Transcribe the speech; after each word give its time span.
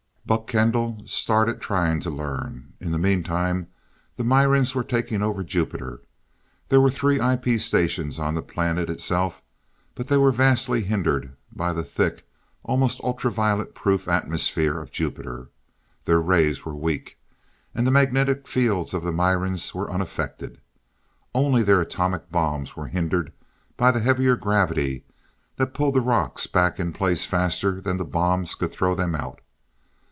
Buck 0.23 0.47
Kendall 0.47 1.01
started 1.07 1.59
trying 1.59 1.99
to 2.01 2.09
learn. 2.09 2.71
In 2.79 2.91
the 2.91 2.99
meantime, 2.99 3.67
the 4.15 4.23
Mirans 4.23 4.73
were 4.73 4.83
taking 4.83 5.21
over 5.21 5.43
Jupiter. 5.43 6.03
There 6.69 6.79
were 6.79 6.91
three 6.91 7.19
IP 7.19 7.59
stations 7.59 8.17
on 8.17 8.33
the 8.33 8.41
planet 8.41 8.89
itself, 8.89 9.41
but 9.93 10.07
they 10.07 10.15
were 10.15 10.31
vastly 10.31 10.83
hindered 10.83 11.35
by 11.51 11.73
the 11.73 11.83
thick, 11.83 12.25
almost 12.63 13.01
ultra 13.03 13.29
violet 13.29 13.75
proof 13.75 14.07
atmosphere 14.07 14.79
of 14.79 14.89
Jupiter. 14.91 15.49
Their 16.05 16.21
rays 16.21 16.63
were 16.63 16.75
weak. 16.75 17.17
And 17.75 17.85
the 17.85 17.91
magnetic 17.91 18.47
fields 18.47 18.93
of 18.93 19.03
the 19.03 19.11
Mirans 19.11 19.73
were 19.75 19.91
unaffected. 19.91 20.61
Only 21.35 21.61
their 21.61 21.81
atomic 21.81 22.29
bombs 22.29 22.77
were 22.77 22.87
hindered 22.87 23.33
by 23.75 23.91
the 23.91 23.99
heavier 23.99 24.37
gravity 24.37 25.03
that 25.57 25.73
pulled 25.73 25.95
the 25.95 25.99
rocks 25.99 26.47
back 26.47 26.79
in 26.79 26.93
place 26.93 27.25
faster 27.25 27.81
than 27.81 27.97
the 27.97 28.05
bombs 28.05 28.55
could 28.55 28.71
throw 28.71 28.95
them 28.95 29.13
out. 29.13 29.41